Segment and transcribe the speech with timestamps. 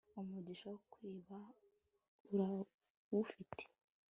[0.21, 1.37] umugisha wo kwiba
[2.29, 3.63] arawufite